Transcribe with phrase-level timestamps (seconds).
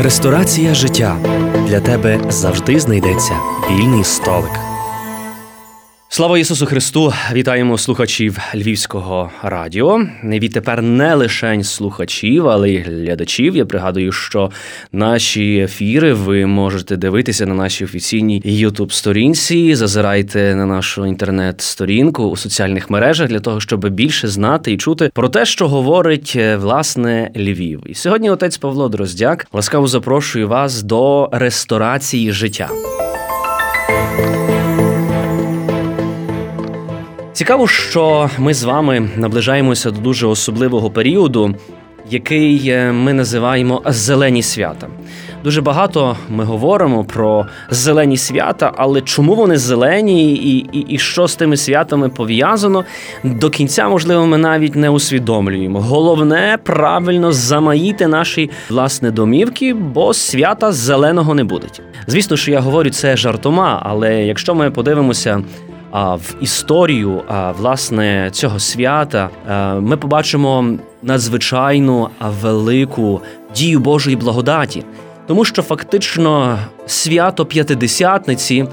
[0.00, 1.16] Ресторація життя
[1.68, 3.32] для тебе завжди знайдеться
[3.70, 4.71] вільний столик.
[6.14, 7.12] Слава Ісусу Христу!
[7.32, 10.06] Вітаємо слухачів Львівського радіо.
[10.24, 13.56] Відтепер не лише слухачів, але й глядачів.
[13.56, 14.50] Я пригадую, що
[14.92, 19.74] наші ефіри ви можете дивитися на нашій офіційній youtube сторінці.
[19.74, 25.28] Зазирайте на нашу інтернет-сторінку у соціальних мережах для того, щоб більше знати і чути про
[25.28, 27.82] те, що говорить е, власне Львів.
[27.86, 32.68] І сьогодні отець Павло Дроздяк ласкаво запрошую вас до ресторації життя.
[37.42, 41.54] Цікаво, що ми з вами наближаємося до дуже особливого періоду,
[42.10, 44.86] який е, ми називаємо зелені свята.
[45.44, 51.28] Дуже багато ми говоримо про зелені свята, але чому вони зелені, і, і, і що
[51.28, 52.84] з тими святами пов'язано,
[53.24, 55.80] до кінця, можливо, ми навіть не усвідомлюємо.
[55.80, 61.66] Головне правильно замаїти наші власне домівки, бо свята зеленого не буде.
[62.06, 65.42] Звісно, що я говорю це жартома, але якщо ми подивимося
[65.92, 67.22] в історію
[67.58, 69.30] власне цього свята
[69.80, 72.08] ми побачимо надзвичайну
[72.40, 73.20] велику
[73.56, 74.84] дію Божої благодаті,
[75.26, 78.66] тому що фактично свято П'ятидесятниці,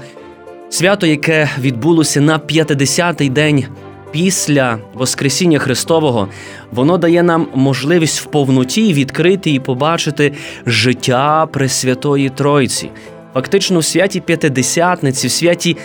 [0.70, 3.64] свято, яке відбулося на 50-й день.
[4.12, 6.28] Після Воскресіння Христового
[6.72, 10.32] воно дає нам можливість в повноті відкрити і побачити
[10.66, 12.90] життя Пресвятої Тройці.
[13.34, 15.76] Фактично, в святі П'ятидесятниці, в святі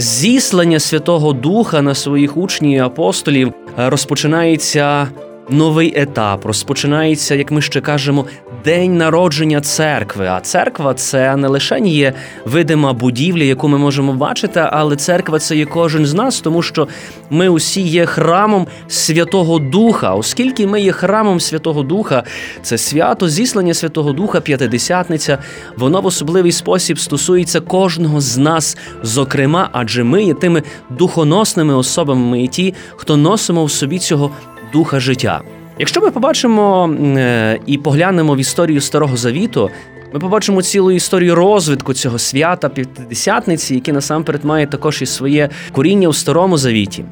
[0.00, 5.08] зіслання Святого Духа на своїх учнів і апостолів розпочинається
[5.50, 8.26] новий етап, розпочинається, як ми ще кажемо,
[8.64, 10.26] день народження церкви.
[10.26, 12.12] А церква це не лише є
[12.44, 16.88] видима будівля, яку ми можемо бачити, але церква це є кожен з нас, тому що
[17.30, 20.14] ми усі є храмом Святого Духа.
[20.14, 22.22] Оскільки ми є храмом Святого Духа,
[22.62, 25.38] це свято зіслання Святого Духа, п'ятидесятниця,
[25.76, 32.26] воно в особливий спосіб стосується кожного з нас, зокрема, адже ми є тими духоносними особами,
[32.26, 34.30] ми є ті, хто носимо в собі цього
[34.72, 35.42] духа життя.
[35.78, 39.70] Якщо ми побачимо е, і поглянемо в історію Старого Завіту,
[40.14, 46.08] ми побачимо цілу історію розвитку цього свята п'ятдесятниці, яке насамперед має також і своє коріння
[46.08, 47.04] у старому завіті.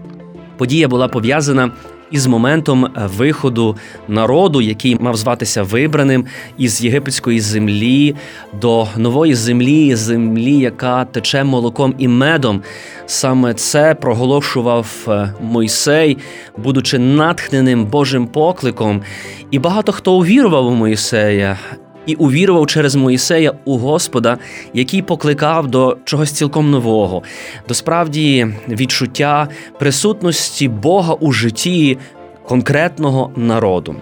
[0.57, 1.71] Подія була пов'язана
[2.11, 3.77] із моментом е, виходу
[4.09, 6.25] народу, який мав зватися вибраним
[6.59, 8.15] із єгипетської землі
[8.61, 12.63] до нової землі, землі, яка тече молоком і медом.
[13.07, 16.19] Саме це проголошував е, Мойсей,
[16.57, 19.03] будучи натхненим Божим покликом.
[19.51, 21.59] І багато хто увірував у Мойсея
[22.09, 24.39] і увірував через Моїсея у Господа,
[24.75, 27.23] який покликав до чогось цілком нового,
[27.69, 29.49] до справді відчуття
[29.79, 31.99] присутності Бога у житті
[32.47, 33.95] конкретного народу.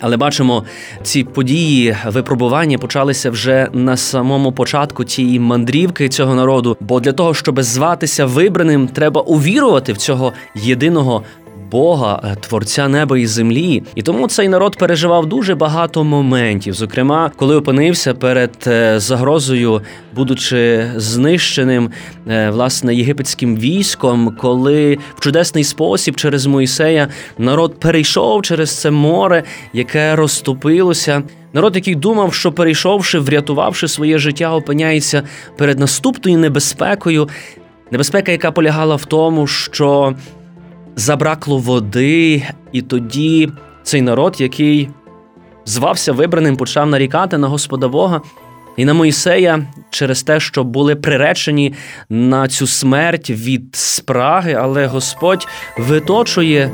[0.00, 0.64] Але бачимо,
[1.02, 6.76] ці події випробування почалися вже на самому початку тієї мандрівки цього народу.
[6.80, 11.22] Бо для того, щоб зватися вибраним, треба увірувати в цього єдиного
[11.70, 13.82] Бога, е, творця неба і землі.
[13.94, 16.74] І тому цей народ переживав дуже багато моментів.
[16.74, 19.82] Зокрема, коли опинився перед е, загрозою,
[20.14, 21.90] будучи знищеним
[22.28, 27.08] е, власне єгипетським військом, коли в чудесний спосіб через Моїсея
[27.38, 29.42] народ перейшов через це море,
[29.72, 31.22] яке розступилося.
[31.52, 35.22] Народ, який думав, що перейшовши, врятувавши своє життя, опиняється
[35.56, 37.28] перед наступною небезпекою.
[37.90, 40.14] Небезпека, яка полягала в тому, що
[40.96, 42.42] забракло води,
[42.72, 43.48] і тоді
[43.82, 44.88] цей народ, який
[45.64, 48.20] звався вибраним, почав нарікати на Господа Бога
[48.76, 51.74] і на Моїсея через те, що були приречені
[52.08, 56.70] на цю смерть від спраги, але Господь виточує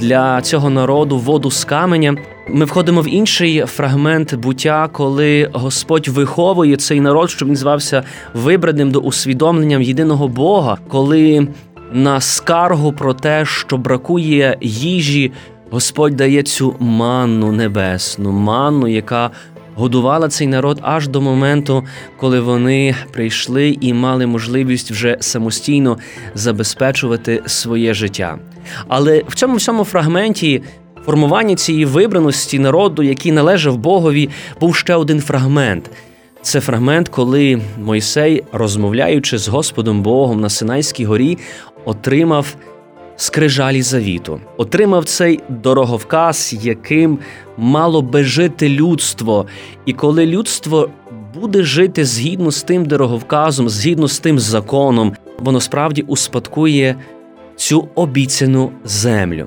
[0.00, 2.16] для цього народу воду з каменя.
[2.48, 8.02] Ми входимо в інший фрагмент буття, коли Господь виховує цей народ, щоб він звався
[8.34, 11.48] вибраним до усвідомленням єдиного Бога, коли
[11.92, 15.32] на скаргу про те, що бракує їжі,
[15.70, 19.30] Господь дає цю манну небесну, манну, яка
[19.74, 21.84] годувала цей народ аж до моменту,
[22.16, 25.98] коли вони прийшли і мали можливість вже самостійно
[26.34, 28.38] забезпечувати своє життя.
[28.88, 30.62] Але в цьому всьому фрагменті.
[31.06, 34.28] Формування цієї вибраності народу, який належав Богові,
[34.60, 35.90] був ще один фрагмент.
[36.42, 41.38] Це фрагмент, коли Мойсей, розмовляючи з Господом Богом на Синайській горі,
[41.84, 42.56] отримав
[43.16, 47.18] скрижалі завіту, отримав цей дороговказ, яким
[47.56, 49.46] мало би жити людство.
[49.86, 50.90] І коли людство
[51.34, 56.96] буде жити згідно з тим дороговказом, згідно з тим законом, воно справді успадкує
[57.56, 59.46] цю обіцяну землю.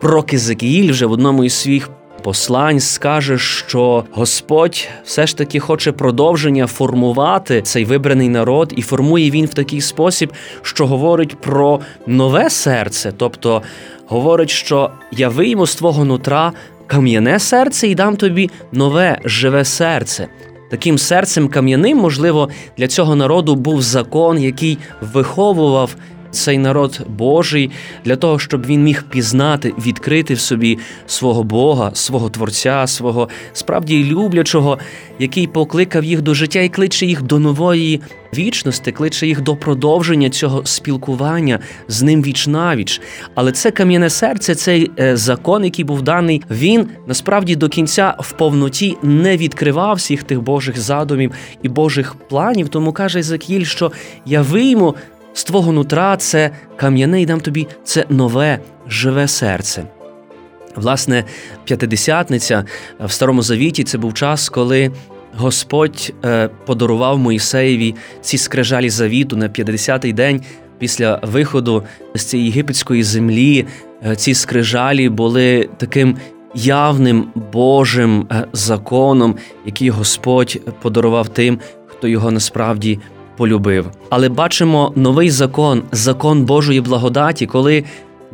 [0.00, 1.90] Пророк Ізекіїль вже в одному із своїх
[2.24, 9.30] послань скаже, що Господь все ж таки хоче продовження формувати цей вибраний народ, і формує
[9.30, 10.32] він в такий спосіб,
[10.62, 13.62] що говорить про нове серце, тобто
[14.06, 16.52] говорить, що я вийму з твого нутра
[16.86, 20.28] кам'яне серце і дам тобі нове живе серце.
[20.70, 22.48] Таким серцем кам'яним, можливо,
[22.78, 24.78] для цього народу був закон, який
[25.12, 25.96] виховував
[26.34, 27.70] цей народ Божий
[28.04, 34.04] для того, щоб він міг пізнати, відкрити в собі свого Бога, свого Творця, свого справді
[34.04, 34.78] люблячого,
[35.18, 38.00] який покликав їх до життя і кличе їх до нової
[38.34, 41.58] вічності, кличе їх до продовження цього спілкування
[41.88, 43.00] з ним віч навіч.
[43.34, 48.32] Але це кам'яне серце, цей е, закон, який був даний, він насправді до кінця в
[48.32, 51.32] повноті не відкривав всіх тих Божих задумів
[51.62, 52.68] і Божих планів.
[52.68, 53.92] Тому каже Езекіль, що
[54.26, 54.94] я вийму
[55.34, 58.58] з твого нутра це кам'яне і дам тобі це нове,
[58.88, 59.84] живе серце.
[60.76, 61.24] Власне,
[61.64, 62.64] п'ятидесятниця
[63.00, 64.90] в Старому Завіті це був час, коли
[65.36, 70.42] Господь е, подарував Моїсеєві ці скрижалі завіту на 50-й день
[70.78, 71.82] після виходу
[72.14, 73.66] з цієї єгипетської землі.
[74.06, 76.16] Е, ці скрижалі були таким
[76.54, 82.98] явним Божим е, законом, який Господь подарував тим, хто його насправді
[83.36, 83.86] полюбив.
[84.10, 87.84] Але бачимо новий закон, закон Божої благодаті, коли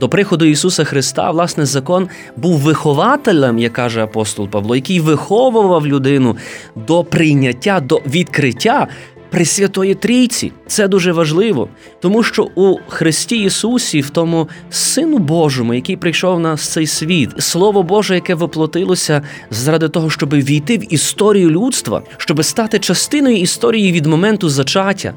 [0.00, 6.37] до приходу Ісуса Христа, власне, закон був вихователем, як каже апостол Павло, який виховував людину
[6.76, 8.88] до прийняття, до відкриття
[9.31, 10.53] Пресвятої Трійці.
[10.67, 11.69] Це дуже важливо,
[12.00, 17.82] тому що у Христі Ісусі, в тому Сину Божому, який прийшов на цей світ, Слово
[17.82, 24.06] Боже, яке воплотилося заради того, щоб війти в історію людства, щоб стати частиною історії від
[24.06, 25.15] моменту зачаття,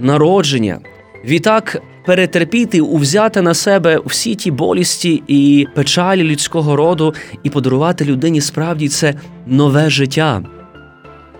[0.00, 0.80] народження.
[1.24, 8.40] Відтак перетерпіти, увзяти на себе всі ті болісті і печалі людського роду, і подарувати людині
[8.40, 9.14] справді це
[9.46, 10.57] нове життя.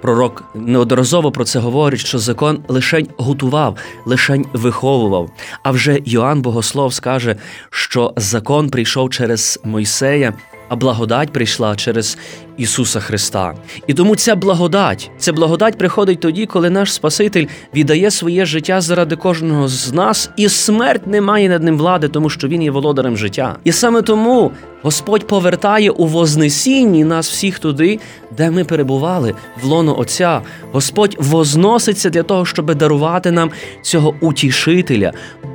[0.00, 5.30] Пророк неодноразово про це говорить, що закон лишень готував, лишень виховував.
[5.62, 7.36] А вже Йоанн Богослов скаже,
[7.70, 10.32] що закон прийшов через Мойсея,
[10.68, 12.18] а благодать прийшла через
[12.56, 13.54] Ісуса Христа.
[13.86, 19.16] І тому ця благодать, ця благодать приходить тоді, коли наш Спаситель віддає своє життя заради
[19.16, 23.16] кожного з нас, і смерть не має над ним влади, тому що Він є володарем
[23.16, 23.56] життя.
[23.64, 28.00] І саме тому Господь повертає у Вознесінні нас всіх туди,
[28.36, 30.42] де ми перебували, в лоно Отця.
[30.72, 33.50] Господь возноситься для того, щоб дарувати нам
[33.82, 35.12] цього утішителя,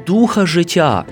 [0.07, 1.05] духа життя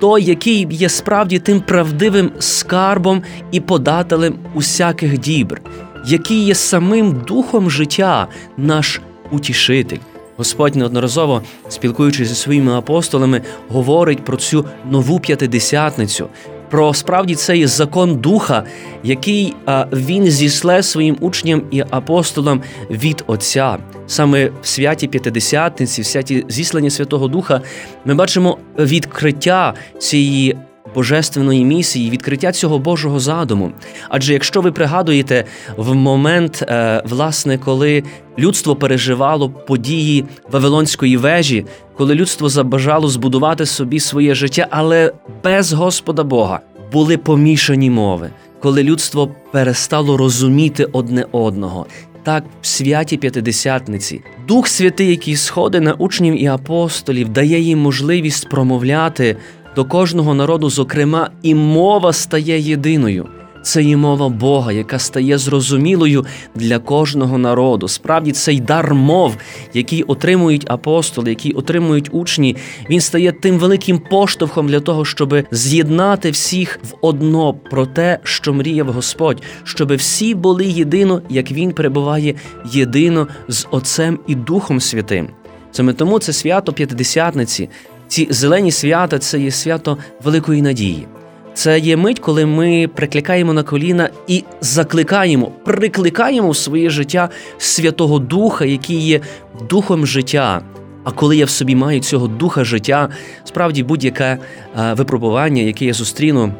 [0.00, 5.60] той, який є справді тим правдивим скарбом і подателем усяких дібр,
[6.06, 9.00] який є самим духом життя, наш
[9.30, 9.98] утішитель.
[10.36, 16.28] Господь неодноразово, спілкуючись зі своїми апостолами, говорить про цю нову п'ятидесятницю,
[16.70, 18.64] про справді цей закон духа,
[19.02, 19.54] який
[19.92, 23.78] він зісле своїм учням і апостолам від Отця.
[24.06, 27.60] Саме в святі П'ятидесятниці, в святі зіслання Святого Духа,
[28.04, 30.56] ми бачимо відкриття цієї.
[30.94, 33.72] Божественної місії, відкриття цього Божого задуму.
[34.08, 35.44] Адже якщо ви пригадуєте
[35.76, 38.02] в момент, е, власне, коли
[38.38, 41.66] людство переживало події Вавилонської вежі,
[41.96, 45.12] коли людство забажало збудувати собі своє життя, але
[45.44, 46.60] без Господа Бога
[46.92, 51.86] були помішані мови, коли людство перестало розуміти одне одного.
[52.22, 58.48] Так, в святі п'ятидесятниці Дух Святий, який сходить на учнів і апостолів, дає їм можливість
[58.48, 59.36] промовляти
[59.80, 63.26] до кожного народу, зокрема, і мова стає єдиною.
[63.62, 67.88] Це є мова Бога, яка стає зрозумілою для кожного народу.
[67.88, 69.36] Справді, цей дар мов,
[69.74, 72.56] який отримують апостоли, який отримують учні,
[72.90, 78.52] він стає тим великим поштовхом для того, щоб з'єднати всіх в одно про те, що
[78.52, 82.34] мріяв Господь, щоб всі були єдино, як він перебуває
[82.72, 85.28] єдино з Отцем і Духом Святим.
[85.72, 87.68] Саме тому це свято П'ятидесятниці,
[88.10, 91.06] ці зелені свята це є свято великої надії.
[91.54, 98.18] Це є мить, коли ми прикликаємо на коліна і закликаємо, прикликаємо в своє життя Святого
[98.18, 99.20] Духа, який є
[99.68, 100.62] духом життя.
[101.04, 103.08] А коли я в собі маю цього духа життя,
[103.44, 104.38] справді будь-яке
[104.78, 106.54] е, випробування, яке я зустріну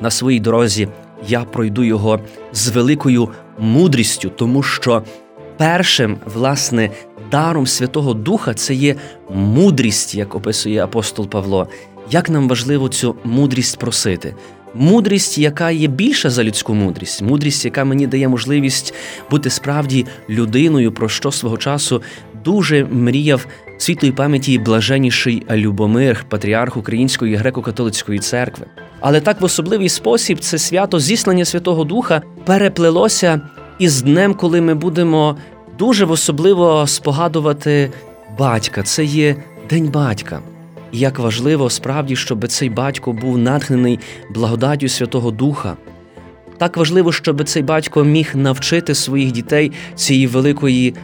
[0.00, 0.88] на своїй дорозі,
[1.28, 2.20] я пройду його
[2.52, 3.28] з великою
[3.58, 5.02] мудрістю, тому що
[5.56, 6.90] першим, власне,
[7.30, 8.96] даром Святого Духа це є
[9.30, 11.68] мудрість, як описує апостол Павло.
[12.10, 14.34] Як нам важливо цю мудрість просити?
[14.74, 18.94] Мудрість, яка є більша за людську мудрість, мудрість, яка мені дає можливість
[19.30, 22.02] бути справді людиною, про що свого часу
[22.44, 23.46] дуже мріяв
[23.78, 28.66] світлої пам'яті блаженніший Любомир, патріарх Української греко-католицької церкви.
[29.00, 33.40] Але так в особливий спосіб це свято зіслання Святого Духа переплелося
[33.78, 35.36] із днем, коли ми будемо
[35.78, 37.90] дуже особливо спогадувати
[38.38, 38.82] батька.
[38.82, 39.36] Це є
[39.70, 40.40] День батька.
[40.92, 43.98] І як важливо справді, щоб цей батько був натхнений
[44.34, 45.76] благодаттю Святого Духа.
[46.58, 50.94] Так важливо, щоб цей батько міг навчити своїх дітей цієї великої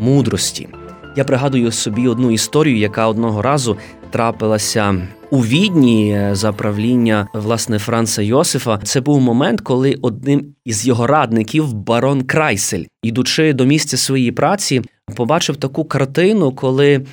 [0.00, 0.68] мудрості.
[1.16, 3.76] Я пригадую собі одну історію, яка одного разу
[4.10, 8.78] трапилася у відні за правління власне Франца Йосифа.
[8.78, 14.82] Це був момент, коли одним із його радників, барон Крайсель, ідучи до місця своєї праці,
[15.16, 17.06] побачив таку картину, коли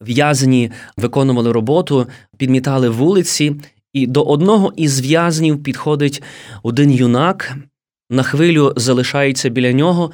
[0.00, 2.06] в'язні виконували роботу,
[2.36, 3.56] підмітали вулиці,
[3.92, 6.22] і до одного із в'язнів підходить
[6.62, 7.56] один юнак,
[8.10, 10.12] на хвилю залишається біля нього,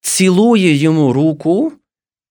[0.00, 1.72] цілує йому руку,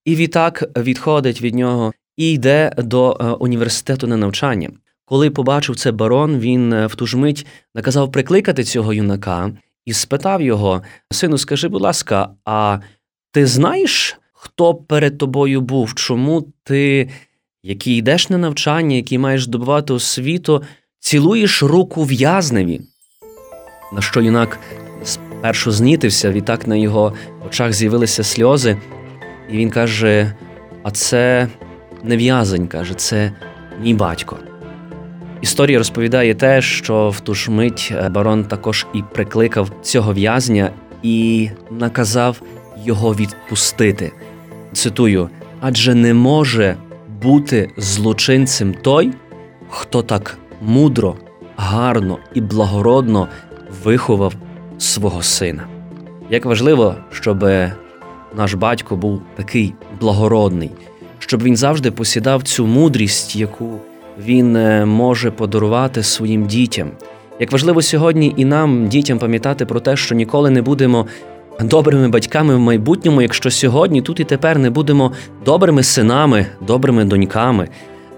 [0.06, 4.70] і відтак відходить від нього і йде до е, університету на навчання.
[5.06, 7.46] Коли побачив це барон, він е, в ту ж мить
[7.76, 9.52] наказав прикликати цього юнака
[9.86, 10.82] і спитав його:
[11.12, 12.80] Сину, скажи, будь ласка, а
[13.32, 15.94] ти знаєш, хто перед тобою був?
[15.94, 17.10] Чому ти,
[17.64, 20.64] який йдеш на навчання, який маєш здобувати освіту,
[21.00, 22.82] цілуєш руку в'язневі?
[23.94, 24.60] На що юнак
[25.04, 27.14] спершу знітився, відтак на його
[27.48, 28.78] очах з'явилися сльози,
[29.52, 30.34] і він каже:
[30.84, 31.48] А це
[32.04, 33.32] не в'язень, каже, це
[33.82, 34.38] мій батько.
[35.42, 40.72] Історія розповідає те, що в ту ж мить е, барон також і прикликав цього в'язня
[41.04, 42.42] і наказав
[42.86, 44.12] його відпустити.
[44.74, 45.30] Цитую:
[45.62, 46.76] адже не може
[47.22, 49.14] бути злочинцем той,
[49.70, 51.16] хто так мудро,
[51.58, 53.28] гарно і благородно
[53.84, 54.34] виховав
[54.78, 55.68] свого сина.
[56.30, 57.46] Як важливо, щоб
[58.38, 60.72] наш батько був такий благородний
[61.28, 63.80] щоб він завжди посідав цю мудрість, яку
[64.26, 66.92] він е, може подарувати своїм дітям.
[67.40, 71.08] Як важливо сьогодні і нам, дітям, пам'ятати про те, що ніколи не будемо
[71.62, 75.12] добрими батьками в майбутньому, якщо сьогодні тут і тепер не будемо
[75.46, 77.68] добрими синами, добрими доньками.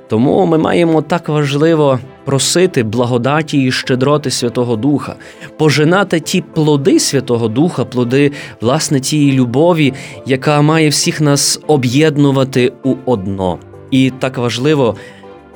[0.09, 5.15] Тому ми маємо так важливо просити благодаті і щедроти Святого Духа,
[5.57, 9.93] пожинати ті плоди Святого Духа, плоди власне тієї любові,
[10.25, 13.59] яка має всіх нас об'єднувати у одно.
[13.91, 14.95] І так важливо.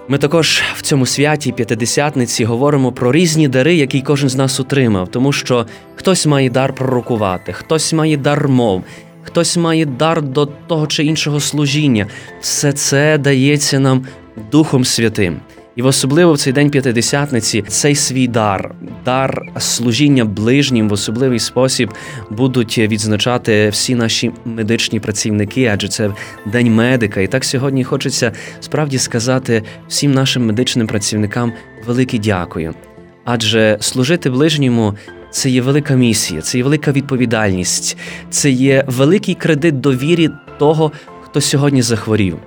[0.08, 5.08] Ми також в цьому святі п'ятидесятниці говоримо про різні дари, які кожен з нас отримав,
[5.08, 8.84] тому що хтось має дар пророкувати, хтось має дар мов,
[9.24, 12.08] хтось має дар до того чи іншого служіння.
[12.42, 14.06] Все це дається нам
[14.52, 15.40] Духом Святим.
[15.76, 18.76] І особливо в цей день п'ятидесятниці цей свій дар,
[19.06, 21.92] дар служіння ближнім в особливий спосіб
[22.30, 26.12] будуть відзначати всі наші медичні працівники, адже це
[26.46, 27.22] день медика.
[27.22, 31.54] І так сьогодні хочеться справді сказати всім нашим медичним працівникам
[31.88, 32.74] велике дякую.
[33.26, 34.94] Адже служити ближньому
[35.34, 37.98] це є велика місія, це є велика відповідальність,
[38.30, 42.38] це є великий кредит довірі того, хто сьогодні захворів.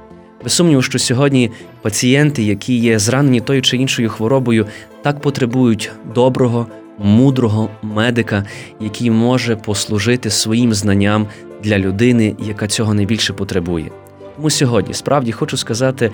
[0.44, 1.50] Без сумніву, що сьогодні
[1.82, 4.66] пацієнти, які є зранені тою чи іншою хворобою,
[5.02, 6.66] так потребують доброго,
[6.98, 8.44] мудрого медика,
[8.80, 11.26] який може послужити своїм знанням
[11.62, 13.90] для людини, яка цього найбільше потребує.
[14.36, 16.10] Тому сьогодні справді хочу сказати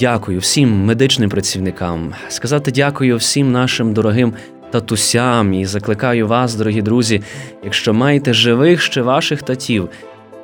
[0.00, 4.32] дякую всім медичним працівникам, сказати дякую всім нашим дорогим
[4.70, 7.22] татусям і закликаю вас, дорогі друзі,
[7.64, 9.88] якщо маєте живих ще ваших татів,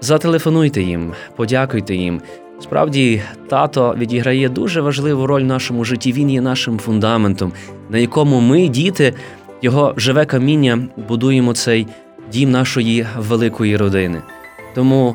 [0.01, 2.21] зателефонуйте їм, подякуйте їм.
[2.61, 6.13] Справді, тато відіграє дуже важливу роль в нашому житті.
[6.13, 7.53] Він є нашим фундаментом,
[7.91, 9.15] на якому ми, діти,
[9.63, 11.87] його живе каміння, будуємо цей
[12.33, 14.23] дім нашої великої родини.
[14.75, 15.15] Тому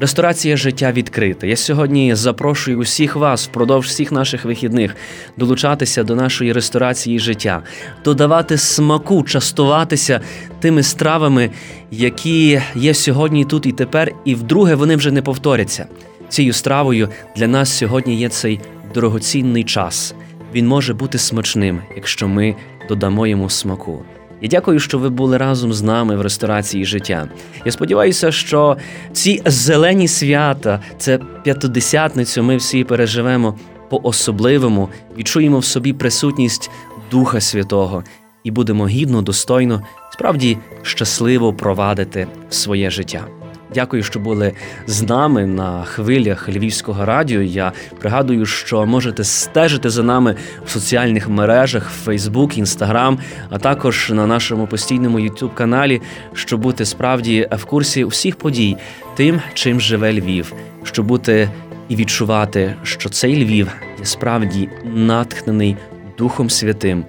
[0.00, 1.46] ресторація життя відкрита.
[1.46, 4.96] Я сьогодні запрошую усіх вас впродовж всіх наших вихідних
[5.36, 7.62] долучатися до нашої ресторації життя,
[8.04, 10.20] додавати смаку, частуватися
[10.60, 11.50] тими стравами,
[11.90, 15.86] які є сьогодні, тут і тепер, і вдруге вони вже не повторяться.
[16.28, 18.60] Цією стравою для нас сьогодні є цей
[18.94, 20.14] дорогоцінний час.
[20.54, 22.56] Він може бути смачним, якщо ми
[22.88, 24.02] додамо йому смаку.
[24.42, 27.28] Я дякую, що ви були разом з нами в ресторації життя.
[27.64, 28.76] Я сподіваюся, що
[29.12, 33.58] ці зелені свята, це п'ятдесятницю, ми всі переживемо
[33.90, 34.88] по-особливому,
[35.18, 36.70] відчуємо в собі присутність
[37.10, 38.04] Духа Святого
[38.44, 43.26] і будемо гідно, достойно, справді щасливо провадити своє життя.
[43.74, 44.52] Дякую, що були
[44.86, 47.42] з нами на хвилях Львівського радіо.
[47.42, 53.18] Я пригадую, що можете стежити за нами в соціальних мережах Facebook, Instagram,
[53.50, 56.02] а також на нашому постійному youtube каналі,
[56.34, 58.76] щоб бути справді в курсі всіх подій,
[59.14, 61.50] тим, чим живе Львів, щоб бути
[61.88, 63.68] і відчувати, що цей Львів
[63.98, 65.76] є справді натхнений
[66.18, 67.04] Духом Святим,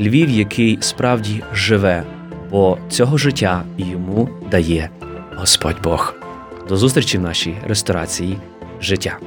[0.00, 2.02] Львів, який справді живе,
[2.50, 4.90] бо цього життя йому дає
[5.36, 6.14] Господь Бог.
[6.68, 8.38] До зустрічі в нашій ресторації
[8.80, 9.18] життя.